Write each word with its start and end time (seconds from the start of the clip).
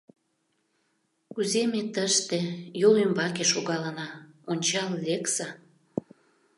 —Кузе 1.33 1.63
ме 1.71 1.81
тыште 1.93 2.39
йол 2.81 2.95
ӱмбаке 3.05 3.45
шогалына, 3.51 4.07
ончал 4.51 4.89
лекса... 5.05 5.49